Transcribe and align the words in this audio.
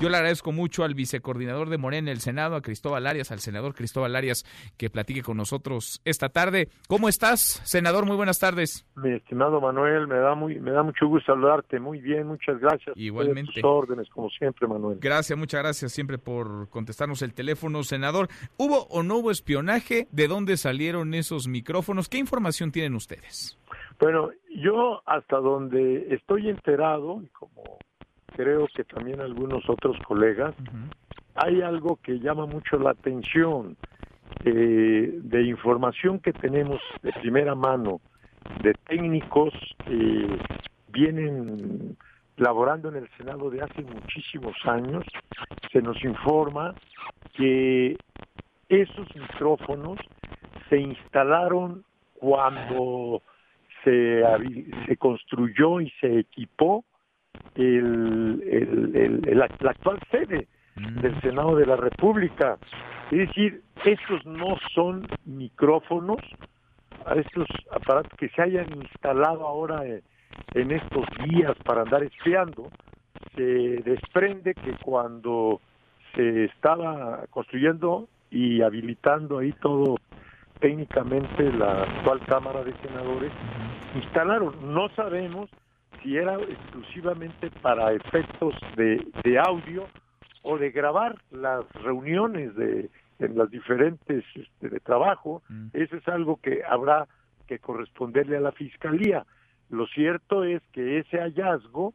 Yo 0.00 0.08
le 0.08 0.16
agradezco 0.16 0.52
mucho 0.52 0.84
al 0.84 0.94
vicecoordinador 0.94 1.68
de 1.68 1.78
Morena 1.78 2.10
en 2.10 2.16
el 2.16 2.20
Senado, 2.20 2.54
a 2.54 2.62
Cristóbal 2.62 3.06
Arias, 3.06 3.30
al 3.32 3.40
senador 3.40 3.74
Cristóbal 3.74 4.16
Arias, 4.16 4.44
que 4.78 4.88
platique 4.88 5.22
con 5.22 5.36
nosotros 5.36 6.00
esta 6.04 6.28
tarde. 6.28 6.68
¿Cómo 6.88 7.08
estás, 7.08 7.60
senador? 7.64 8.06
Muy 8.06 8.16
buenas 8.16 8.38
tardes. 8.38 8.86
Mi 8.94 9.12
estimado 9.12 9.60
Manuel, 9.60 10.06
me 10.06 10.16
da 10.16 10.34
muy, 10.34 10.58
me 10.60 10.70
da 10.70 10.82
mucho 10.82 11.06
gusto 11.06 11.32
saludarte. 11.32 11.80
Muy 11.80 12.00
bien, 12.00 12.28
muchas 12.28 12.58
gracias. 12.60 12.96
Igualmente. 12.96 13.52
Tus 13.52 13.64
órdenes, 13.64 14.08
como 14.10 14.30
siempre, 14.30 14.66
Manuel. 14.66 14.98
Gracias, 15.00 15.38
muchas 15.38 15.60
gracias 15.60 15.92
siempre 15.92 16.16
por 16.16 16.70
contestarnos 16.70 17.20
el 17.22 17.34
teléfono, 17.34 17.82
senador. 17.82 18.28
¿Hubo 18.56 18.84
o 18.90 19.02
no 19.02 19.16
hubo 19.16 19.30
espionaje? 19.30 20.06
¿De 20.12 20.28
dónde 20.28 20.56
salieron 20.56 21.14
esos 21.14 21.48
micrófonos? 21.48 22.08
¿Qué 22.08 22.18
información 22.18 22.72
tienen 22.72 22.94
ustedes? 22.94 23.58
Bueno, 23.98 24.30
yo 24.54 25.02
hasta 25.04 25.36
donde 25.36 26.14
estoy 26.14 26.48
enterado, 26.48 27.20
y 27.22 27.28
como 27.28 27.78
creo 28.36 28.66
que 28.74 28.84
también 28.84 29.20
algunos 29.20 29.68
otros 29.68 29.96
colegas, 30.06 30.54
hay 31.34 31.62
algo 31.62 31.96
que 32.02 32.18
llama 32.18 32.46
mucho 32.46 32.78
la 32.78 32.90
atención 32.90 33.76
eh, 34.44 35.18
de 35.22 35.42
información 35.42 36.18
que 36.18 36.32
tenemos 36.32 36.80
de 37.02 37.12
primera 37.12 37.54
mano 37.54 38.00
de 38.62 38.74
técnicos 38.86 39.52
que 39.84 40.38
vienen 40.88 41.96
laborando 42.36 42.88
en 42.88 42.96
el 42.96 43.08
Senado 43.16 43.50
de 43.50 43.62
hace 43.62 43.82
muchísimos 43.82 44.56
años, 44.64 45.04
se 45.70 45.82
nos 45.82 46.02
informa 46.02 46.74
que 47.34 47.96
esos 48.68 49.14
micrófonos 49.14 49.98
se 50.68 50.78
instalaron 50.78 51.84
cuando 52.14 53.22
se, 53.84 54.22
se 54.86 54.96
construyó 54.96 55.80
y 55.80 55.90
se 56.00 56.20
equipó 56.20 56.84
el, 57.60 58.42
el, 58.46 59.22
el, 59.26 59.38
la, 59.38 59.44
actual 59.44 59.98
sede 60.10 60.46
del 60.76 61.20
Senado 61.20 61.56
de 61.56 61.66
la 61.66 61.76
República. 61.76 62.58
Es 63.10 63.28
decir, 63.28 63.62
estos 63.84 64.24
no 64.24 64.56
son 64.74 65.06
micrófonos, 65.24 66.20
estos 67.16 67.46
aparatos 67.70 68.12
que 68.18 68.28
se 68.28 68.42
hayan 68.42 68.66
instalado 68.74 69.46
ahora 69.46 69.82
en 69.84 70.70
estos 70.70 71.04
días 71.28 71.56
para 71.64 71.82
andar 71.82 72.02
espiando, 72.02 72.70
se 73.34 73.42
desprende 73.42 74.54
que 74.54 74.72
cuando 74.82 75.60
se 76.14 76.44
estaba 76.44 77.24
construyendo 77.30 78.08
y 78.30 78.62
habilitando 78.62 79.38
ahí 79.38 79.52
todo 79.60 79.96
técnicamente 80.60 81.52
la 81.52 81.82
actual 81.82 82.20
Cámara 82.26 82.62
de 82.62 82.74
Senadores, 82.82 83.32
instalaron, 83.94 84.74
no 84.74 84.88
sabemos 84.90 85.48
si 86.02 86.16
era 86.16 86.34
exclusivamente 86.34 87.50
para 87.62 87.92
efectos 87.92 88.54
de, 88.76 89.06
de 89.22 89.38
audio 89.38 89.86
o 90.42 90.58
de 90.58 90.70
grabar 90.70 91.20
las 91.30 91.70
reuniones 91.72 92.54
de 92.54 92.90
en 93.20 93.36
las 93.36 93.50
diferentes 93.50 94.24
este, 94.34 94.70
de 94.70 94.80
trabajo, 94.80 95.42
eso 95.72 95.96
es 95.96 96.08
algo 96.08 96.40
que 96.40 96.62
habrá 96.66 97.06
que 97.46 97.58
corresponderle 97.58 98.38
a 98.38 98.40
la 98.40 98.52
fiscalía. 98.52 99.26
Lo 99.68 99.86
cierto 99.88 100.42
es 100.44 100.62
que 100.72 100.98
ese 100.98 101.18
hallazgo 101.18 101.94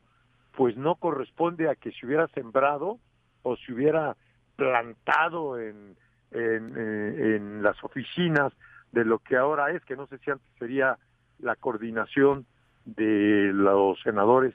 pues 0.55 0.77
no 0.77 0.95
corresponde 0.95 1.69
a 1.69 1.75
que 1.75 1.91
se 1.91 2.05
hubiera 2.05 2.27
sembrado 2.29 2.99
o 3.41 3.57
se 3.57 3.73
hubiera 3.73 4.15
plantado 4.55 5.59
en, 5.59 5.97
en, 6.31 6.73
eh, 6.77 7.35
en 7.35 7.63
las 7.63 7.83
oficinas 7.83 8.53
de 8.91 9.03
lo 9.03 9.19
que 9.19 9.35
ahora 9.35 9.71
es, 9.71 9.83
que 9.83 9.97
no 9.97 10.07
sé 10.07 10.17
si 10.19 10.31
antes 10.31 10.47
sería 10.57 10.97
la 11.39 11.55
coordinación 11.55 12.45
de 12.85 13.51
los 13.53 13.99
senadores 14.01 14.53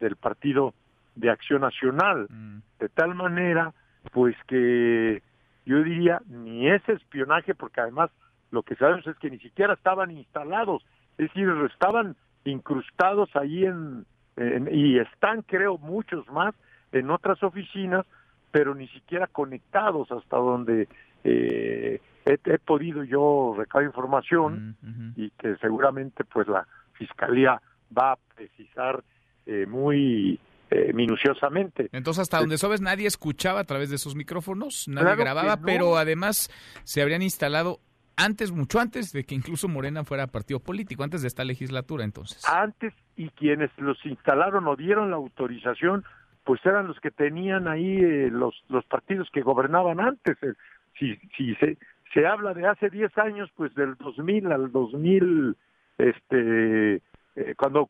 del 0.00 0.16
Partido 0.16 0.74
de 1.16 1.30
Acción 1.30 1.60
Nacional, 1.62 2.26
Mm. 2.30 2.58
de 2.78 2.88
tal 2.90 3.14
manera, 3.14 3.72
pues 4.12 4.36
que 4.46 5.22
yo 5.66 5.82
diría, 5.82 6.20
ni 6.28 6.68
es 6.70 6.86
espionaje, 6.88 7.54
porque 7.54 7.80
además 7.80 8.10
lo 8.50 8.62
que 8.62 8.76
sabemos 8.76 9.06
es 9.06 9.16
que 9.18 9.30
ni 9.30 9.38
siquiera 9.38 9.74
estaban 9.74 10.10
instalados, 10.10 10.82
es 11.18 11.28
decir, 11.28 11.48
estaban 11.72 12.16
incrustados 12.44 13.34
ahí 13.36 13.64
en, 13.64 14.06
en- 14.36 14.68
y 14.72 14.98
están, 14.98 15.42
creo, 15.42 15.76
muchos 15.78 16.26
más 16.30 16.54
en 16.92 17.10
otras 17.10 17.42
oficinas, 17.42 18.06
pero 18.50 18.74
ni 18.74 18.88
siquiera 18.88 19.26
conectados 19.26 20.10
hasta 20.10 20.36
donde 20.38 20.88
eh, 21.24 22.00
he, 22.24 22.38
he 22.44 22.58
podido 22.58 23.02
yo 23.04 23.54
recabar 23.58 23.84
información 23.84 24.76
y 25.16 25.30
que 25.30 25.56
seguramente 25.56 26.24
pues 26.24 26.48
la 26.48 26.66
fiscalía 26.92 27.60
va 27.96 28.12
a 28.12 28.18
precisar 28.34 29.02
eh, 29.46 29.66
muy 29.66 30.38
eh, 30.70 30.92
minuciosamente. 30.92 31.88
Entonces, 31.92 32.22
hasta 32.22 32.40
donde 32.40 32.58
sabes, 32.58 32.80
nadie 32.80 33.06
escuchaba 33.06 33.60
a 33.60 33.64
través 33.64 33.90
de 33.90 33.96
esos 33.96 34.14
micrófonos, 34.14 34.86
nadie 34.88 35.06
Claro 35.06 35.22
grababa, 35.22 35.56
no. 35.56 35.62
pero 35.64 35.96
además 35.96 36.50
se 36.84 37.00
habrían 37.00 37.22
instalado 37.22 37.80
antes, 38.18 38.50
mucho 38.50 38.80
antes 38.80 39.12
de 39.12 39.24
que 39.24 39.34
incluso 39.34 39.68
Morena 39.68 40.04
fuera 40.04 40.26
partido 40.26 40.60
político, 40.60 41.04
antes 41.04 41.22
de 41.22 41.28
esta 41.28 41.44
legislatura, 41.44 42.04
entonces. 42.04 42.42
Antes 42.48 42.92
y 43.16 43.30
quienes 43.30 43.70
los 43.78 44.04
instalaron 44.04 44.66
o 44.66 44.76
dieron 44.76 45.10
la 45.10 45.16
autorización, 45.16 46.04
pues 46.44 46.60
eran 46.66 46.88
los 46.88 46.98
que 47.00 47.10
tenían 47.10 47.68
ahí 47.68 47.96
eh, 47.96 48.28
los 48.30 48.54
los 48.68 48.84
partidos 48.86 49.28
que 49.32 49.42
gobernaban 49.42 50.00
antes. 50.00 50.36
Eh, 50.42 50.54
si 50.98 51.16
si 51.36 51.54
se 51.56 51.78
se 52.12 52.26
habla 52.26 52.54
de 52.54 52.66
hace 52.66 52.90
10 52.90 53.16
años, 53.18 53.50
pues 53.54 53.74
del 53.74 53.94
2000 53.96 54.50
al 54.50 54.72
2000 54.72 55.56
este 55.98 57.02
eh, 57.38 57.54
cuando 57.56 57.88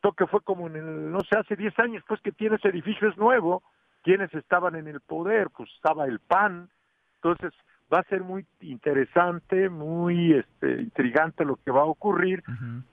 toque 0.00 0.26
fue 0.26 0.40
como 0.40 0.66
en 0.66 0.76
el 0.76 1.12
no 1.12 1.20
sé, 1.20 1.38
hace 1.38 1.56
10 1.56 1.78
años 1.78 2.04
pues 2.08 2.20
que 2.20 2.32
tiene 2.32 2.56
ese 2.56 2.68
edificio 2.68 3.08
es 3.08 3.16
nuevo, 3.18 3.62
quienes 4.02 4.32
estaban 4.34 4.74
en 4.76 4.88
el 4.88 5.00
poder, 5.00 5.50
pues 5.56 5.70
estaba 5.76 6.06
el 6.06 6.18
PAN. 6.18 6.70
Entonces, 7.16 7.52
va 7.92 8.00
a 8.00 8.04
ser 8.04 8.22
muy 8.22 8.46
interesante, 8.60 9.68
muy 9.68 10.32
este, 10.32 10.82
intrigante 10.82 11.44
lo 11.44 11.56
que 11.56 11.70
va 11.70 11.82
a 11.82 11.86
ocurrir, 11.86 12.42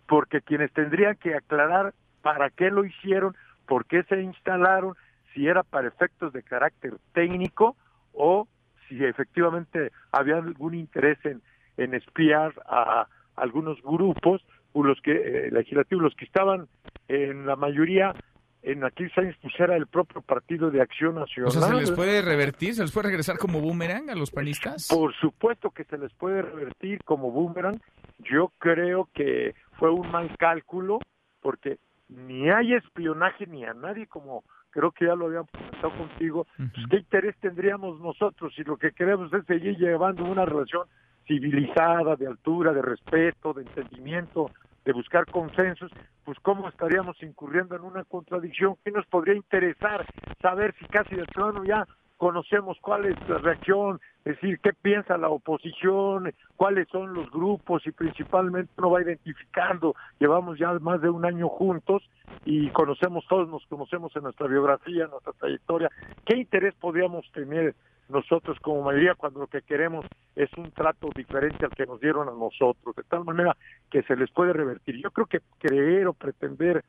porque 0.08 0.42
quienes 0.42 0.72
tendrían 0.74 1.16
que 1.16 1.36
aclarar 1.36 1.94
para 2.22 2.50
qué 2.50 2.70
lo 2.70 2.84
hicieron, 2.84 3.36
por 3.66 3.86
qué 3.86 4.04
se 4.04 4.22
instalaron, 4.22 4.96
si 5.34 5.48
era 5.48 5.64
para 5.64 5.88
efectos 5.88 6.34
de 6.34 6.44
carácter 6.44 6.98
técnico 7.14 7.76
o 8.14 8.48
si 8.88 9.04
efectivamente 9.04 9.92
había 10.12 10.36
algún 10.36 10.76
interés 10.76 11.18
en, 11.24 11.42
en 11.78 11.94
espiar 11.94 12.54
a 12.66 13.08
algunos 13.36 13.82
grupos, 13.82 14.44
los 14.74 15.02
que 15.02 15.12
eh, 15.12 15.52
legislativos, 15.52 16.04
los 16.04 16.16
que 16.16 16.26
estaban 16.26 16.68
en 17.08 17.46
la 17.46 17.56
mayoría 17.56 18.14
en 18.62 18.84
aquellos 18.84 19.18
años 19.18 19.36
pues 19.42 19.54
era 19.58 19.76
el 19.76 19.88
propio 19.88 20.22
Partido 20.22 20.70
de 20.70 20.82
Acción 20.82 21.16
Nacional. 21.16 21.50
O 21.50 21.52
sea, 21.52 21.62
¿se 21.62 21.74
les 21.76 21.92
puede 21.92 22.22
revertir? 22.22 22.74
¿Se 22.76 22.82
les 22.82 22.92
puede 22.92 23.08
regresar 23.08 23.38
como 23.38 23.62
boomerang 23.62 24.10
a 24.10 24.16
los 24.16 24.32
panistas? 24.32 24.88
Por 24.90 25.14
supuesto 25.16 25.72
que 25.72 25.86
se 25.86 25.98
les 25.98 26.12
puede 26.14 26.42
revertir 26.42 27.00
como 27.04 27.32
boomerang. 27.32 27.80
Yo 28.20 28.52
creo 28.58 29.10
que 29.14 29.56
fue 29.78 29.92
un 29.92 30.12
mal 30.12 30.36
cálculo 30.38 31.00
porque 31.42 31.80
ni 32.10 32.50
hay 32.50 32.74
espionaje 32.74 33.48
ni 33.48 33.64
a 33.64 33.74
nadie 33.74 34.08
como 34.08 34.44
creo 34.72 34.92
que 34.92 35.06
ya 35.06 35.16
lo 35.16 35.28
habíamos 35.28 35.50
comentado 35.52 35.98
contigo. 35.98 36.48
Pues, 36.58 36.88
¿Qué 36.90 36.98
interés 36.98 37.36
tendríamos 37.40 38.00
nosotros 38.02 38.54
si 38.56 38.64
lo 38.64 38.78
que 38.78 38.92
queremos 38.92 39.32
es 39.34 39.46
seguir 39.46 39.78
llevando 39.78 40.26
una 40.26 40.46
relación 40.46 40.84
civilizada, 41.30 42.16
de 42.16 42.26
altura, 42.26 42.74
de 42.74 42.82
respeto, 42.82 43.54
de 43.54 43.62
entendimiento, 43.62 44.50
de 44.84 44.94
buscar 44.94 45.28
consensos, 45.28 45.92
pues 46.26 46.40
cómo 46.42 46.68
estaríamos 46.68 47.22
incurriendo 47.22 47.76
en 47.76 47.84
una 47.84 48.04
contradicción 48.04 48.76
que 48.84 48.92
nos 48.92 49.06
podría 49.06 49.36
interesar 49.36 50.06
saber 50.42 50.74
si 50.80 50.86
casi 50.86 51.16
de 51.16 51.26
plano 51.26 51.64
ya 51.64 51.86
conocemos 52.18 52.78
cuál 52.82 53.06
es 53.06 53.30
la 53.30 53.38
reacción, 53.38 54.02
es 54.26 54.36
decir, 54.36 54.60
qué 54.62 54.74
piensa 54.74 55.18
la 55.18 55.30
oposición, 55.30 56.34
cuáles 56.58 56.88
son 56.90 57.14
los 57.14 57.30
grupos 57.30 57.86
y 57.86 57.92
principalmente 57.92 58.74
uno 58.78 58.90
va 58.90 59.04
identificando, 59.04 59.96
llevamos 60.20 60.58
ya 60.58 60.74
más 60.80 61.00
de 61.02 61.10
un 61.10 61.26
año 61.26 61.48
juntos 61.48 62.04
y 62.44 62.70
conocemos 62.72 63.24
todos, 63.30 63.48
nos 63.48 63.66
conocemos 63.68 64.14
en 64.16 64.24
nuestra 64.24 64.48
biografía, 64.48 65.06
en 65.06 65.12
nuestra 65.12 65.32
trayectoria, 65.34 65.90
qué 66.26 66.38
interés 66.38 66.74
podríamos 66.76 67.32
tener 67.32 67.76
nosotros 68.10 68.58
como 68.60 68.82
mayoría 68.82 69.16
cuando 69.16 69.40
lo 69.40 69.48
que 69.48 69.62
queremos 69.62 70.06
es 70.36 70.52
un 70.58 70.72
trato 70.72 71.10
diferente 71.16 71.66
al 71.66 71.72
que 71.72 71.86
nos 71.86 72.00
dieron 72.00 72.28
a 72.28 72.32
nosotros, 72.32 72.96
de 72.96 73.04
tal 73.04 73.24
manera 73.24 73.56
que 73.90 74.04
se 74.04 74.16
les 74.16 74.32
puede 74.32 74.54
revertir. 74.54 74.98
Yo 75.02 75.12
creo 75.12 75.28
que 75.28 75.42
creer 75.60 76.08
o 76.08 76.14
pretender 76.14 76.84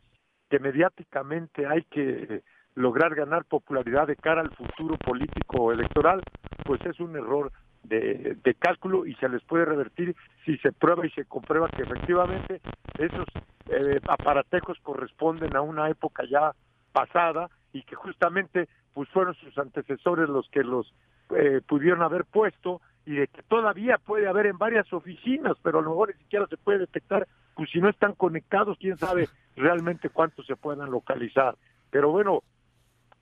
que 0.49 0.59
mediáticamente 0.59 1.67
hay 1.67 1.83
que 1.85 2.43
lograr 2.75 3.15
ganar 3.15 3.45
popularidad 3.45 4.07
de 4.07 4.17
cara 4.17 4.41
al 4.41 4.51
futuro 4.51 4.97
político 4.97 5.73
electoral, 5.73 6.23
pues 6.65 6.81
es 6.87 6.99
un 7.01 7.17
error 7.17 7.53
de, 7.83 8.37
de 8.43 8.55
cálculo 8.55 9.07
y 9.07 9.15
se 9.17 9.29
les 9.29 9.43
puede 9.45 9.65
revertir 9.65 10.15
si 10.45 10.57
se 10.59 10.73
prueba 10.73 11.07
y 11.07 11.11
se 11.11 11.25
comprueba 11.25 11.69
que 11.69 11.83
efectivamente 11.83 12.61
esos 12.99 13.27
eh, 13.69 14.01
aparatejos 14.09 14.79
corresponden 14.83 15.57
a 15.57 15.61
una 15.61 15.89
época 15.89 16.25
ya 16.31 16.53
pasada 16.93 17.49
y 17.73 17.83
que 17.83 17.95
justamente 17.95 18.69
pues 18.93 19.09
fueron 19.11 19.35
sus 19.35 19.57
antecesores 19.59 20.29
los 20.29 20.49
que 20.51 20.63
los 20.63 20.93
eh, 21.37 21.61
pudieron 21.67 22.03
haber 22.03 22.25
puesto 22.25 22.81
y 23.07 23.15
de 23.15 23.29
que 23.29 23.43
todavía 23.43 23.99
puede 23.99 24.29
haber 24.29 24.47
en 24.47 24.59
varias 24.59 24.93
oficinas, 24.93 25.57
pero 25.63 25.79
a 25.79 25.83
lo 25.83 25.91
mejor 25.91 26.15
ni 26.15 26.23
siquiera 26.23 26.47
se 26.47 26.57
puede 26.57 26.79
detectar, 26.79 27.27
pues 27.55 27.71
si 27.71 27.81
no 27.81 27.89
están 27.89 28.15
conectados, 28.15 28.79
quién 28.79 28.97
sabe 28.97 29.29
realmente 29.57 30.11
cuántos 30.11 30.47
se 30.47 30.57
puedan 30.57 30.91
localizar. 30.91 31.57
Pero 31.91 32.11
bueno, 32.11 32.43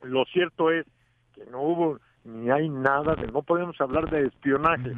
Lo 0.03 0.25
cierto 0.27 0.71
es 0.71 0.87
que 1.35 1.45
no 1.51 1.61
hubo 1.61 1.99
ni 2.25 2.51
hay 2.51 2.69
nada 2.69 3.15
de, 3.15 3.27
no 3.29 3.43
podemos 3.43 3.81
hablar 3.81 4.11
de 4.11 4.27
espionaje, 4.27 4.93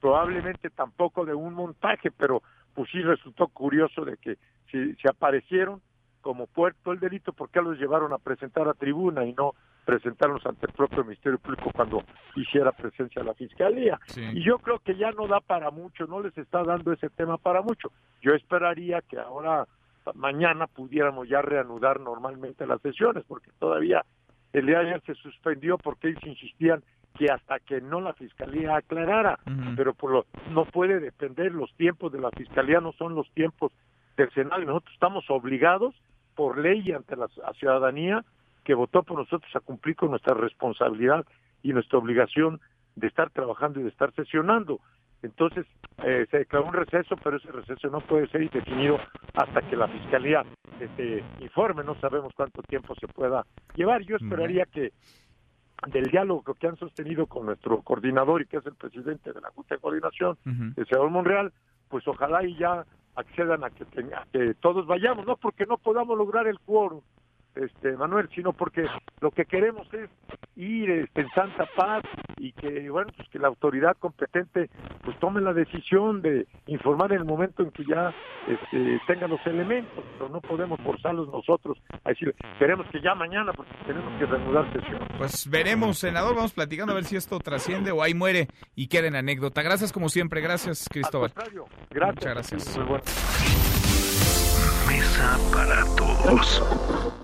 probablemente 0.00 0.70
tampoco 0.70 1.24
de 1.24 1.34
un 1.34 1.52
montaje, 1.52 2.10
pero 2.10 2.42
pues 2.74 2.90
sí 2.90 3.02
resultó 3.02 3.48
curioso 3.48 4.04
de 4.04 4.16
que 4.16 4.38
si, 4.70 4.94
se 4.94 5.08
aparecieron 5.08 5.80
como 6.20 6.46
puerto 6.46 6.92
el 6.92 7.00
delito, 7.00 7.32
¿por 7.32 7.50
qué 7.50 7.60
los 7.60 7.78
llevaron 7.78 8.12
a 8.12 8.18
presentar 8.18 8.68
a 8.68 8.74
tribuna 8.74 9.24
y 9.24 9.32
no 9.32 9.54
presentarlos 9.86 10.44
ante 10.44 10.66
el 10.66 10.72
propio 10.72 11.04
Ministerio 11.04 11.38
Público 11.38 11.70
cuando 11.72 12.02
hiciera 12.34 12.72
presencia 12.72 13.22
la 13.22 13.32
Fiscalía? 13.34 13.98
Y 14.16 14.44
yo 14.44 14.58
creo 14.58 14.80
que 14.80 14.96
ya 14.96 15.12
no 15.12 15.28
da 15.28 15.40
para 15.40 15.70
mucho, 15.70 16.06
no 16.06 16.20
les 16.20 16.36
está 16.36 16.62
dando 16.64 16.92
ese 16.92 17.08
tema 17.08 17.38
para 17.38 17.62
mucho. 17.62 17.92
Yo 18.20 18.34
esperaría 18.34 19.00
que 19.02 19.18
ahora, 19.18 19.66
mañana, 20.14 20.66
pudiéramos 20.66 21.28
ya 21.28 21.40
reanudar 21.40 22.00
normalmente 22.00 22.66
las 22.66 22.82
sesiones, 22.82 23.24
porque 23.26 23.50
todavía 23.58 24.04
el 24.52 24.66
día 24.66 24.80
de 24.80 24.86
ayer 24.86 25.02
se 25.06 25.14
suspendió 25.14 25.78
porque 25.78 26.08
ellos 26.08 26.24
insistían 26.26 26.82
que 27.16 27.26
hasta 27.32 27.60
que 27.60 27.80
no 27.80 28.00
la 28.00 28.12
fiscalía 28.12 28.76
aclarara, 28.76 29.38
pero 29.76 29.94
por 29.94 30.10
lo, 30.10 30.26
no 30.50 30.64
puede 30.66 31.00
depender, 31.00 31.52
los 31.52 31.72
tiempos 31.76 32.12
de 32.12 32.20
la 32.20 32.30
fiscalía 32.30 32.80
no 32.80 32.92
son 32.92 33.14
los 33.14 33.30
tiempos 33.32 33.72
del 34.16 34.30
Senado, 34.32 34.62
nosotros 34.64 34.92
estamos 34.92 35.24
obligados 35.30 35.94
por 36.34 36.58
ley 36.58 36.92
ante 36.92 37.16
la 37.16 37.28
ciudadanía 37.58 38.24
que 38.66 38.74
votó 38.74 39.04
por 39.04 39.16
nosotros 39.16 39.54
a 39.54 39.60
cumplir 39.60 39.94
con 39.94 40.10
nuestra 40.10 40.34
responsabilidad 40.34 41.24
y 41.62 41.72
nuestra 41.72 41.98
obligación 41.98 42.60
de 42.96 43.06
estar 43.06 43.30
trabajando 43.30 43.78
y 43.78 43.84
de 43.84 43.90
estar 43.90 44.12
sesionando. 44.14 44.80
Entonces, 45.22 45.66
eh, 46.04 46.26
se 46.32 46.38
declaró 46.38 46.66
un 46.66 46.72
receso, 46.74 47.14
pero 47.22 47.36
ese 47.36 47.52
receso 47.52 47.88
no 47.88 48.00
puede 48.00 48.26
ser 48.26 48.42
indefinido 48.42 48.98
hasta 49.34 49.62
que 49.62 49.76
la 49.76 49.86
Fiscalía 49.86 50.42
este, 50.80 51.24
informe. 51.38 51.84
No 51.84 51.94
sabemos 52.00 52.32
cuánto 52.34 52.60
tiempo 52.62 52.96
se 52.96 53.06
pueda 53.06 53.46
llevar. 53.76 54.02
Yo 54.02 54.16
esperaría 54.16 54.64
que 54.66 54.92
del 55.86 56.04
diálogo 56.06 56.42
que 56.54 56.66
han 56.66 56.76
sostenido 56.76 57.26
con 57.26 57.46
nuestro 57.46 57.82
coordinador 57.82 58.42
y 58.42 58.46
que 58.46 58.56
es 58.56 58.66
el 58.66 58.74
presidente 58.74 59.32
de 59.32 59.40
la 59.40 59.50
Junta 59.50 59.76
de 59.76 59.80
Coordinación, 59.80 60.36
el 60.44 60.86
señor 60.86 61.10
Monreal, 61.10 61.52
pues 61.88 62.06
ojalá 62.08 62.44
y 62.44 62.56
ya 62.56 62.84
accedan 63.14 63.62
a 63.62 63.70
que, 63.70 63.84
a 63.84 64.26
que 64.32 64.54
todos 64.54 64.86
vayamos, 64.86 65.24
no 65.24 65.36
porque 65.36 65.66
no 65.66 65.78
podamos 65.78 66.18
lograr 66.18 66.48
el 66.48 66.58
quórum, 66.60 67.02
este 67.56 67.96
Manuel, 67.96 68.28
sino 68.34 68.52
porque 68.52 68.86
lo 69.20 69.30
que 69.30 69.44
queremos 69.44 69.86
es 69.92 70.10
ir 70.56 70.90
este, 70.90 71.22
en 71.22 71.28
santa 71.30 71.66
paz 71.76 72.02
y 72.38 72.52
que 72.52 72.88
bueno 72.90 73.10
pues 73.16 73.28
que 73.28 73.38
la 73.38 73.48
autoridad 73.48 73.96
competente 73.98 74.70
pues 75.04 75.18
tome 75.18 75.40
la 75.40 75.52
decisión 75.52 76.22
de 76.22 76.46
informar 76.66 77.12
en 77.12 77.18
el 77.18 77.24
momento 77.24 77.62
en 77.62 77.70
que 77.70 77.84
ya 77.84 78.14
este, 78.46 79.00
tengan 79.06 79.30
los 79.30 79.44
elementos, 79.46 80.04
pero 80.18 80.28
no 80.28 80.40
podemos 80.40 80.80
forzarlos 80.80 81.28
nosotros 81.28 81.78
a 82.04 82.10
decir 82.10 82.34
queremos 82.58 82.86
que 82.90 83.00
ya 83.00 83.14
mañana 83.14 83.52
porque 83.52 83.72
tenemos 83.86 84.18
que 84.18 84.26
reanudar 84.26 84.72
sesión. 84.72 85.00
Pues 85.18 85.48
veremos, 85.48 85.98
senador, 85.98 86.34
vamos 86.34 86.52
platicando 86.52 86.92
a 86.92 86.96
ver 86.96 87.04
si 87.04 87.16
esto 87.16 87.38
trasciende 87.38 87.90
o 87.90 88.02
ahí 88.02 88.14
muere 88.14 88.48
y 88.74 88.88
queda 88.88 89.08
en 89.08 89.16
anécdota. 89.16 89.62
Gracias 89.62 89.92
como 89.92 90.08
siempre, 90.08 90.40
gracias 90.40 90.88
Cristóbal. 90.90 91.32
gracias. 91.90 92.14
Muchas 92.14 92.34
gracias. 92.34 92.78
Mesa 94.88 95.36
para 95.52 95.84
todos. 95.96 97.16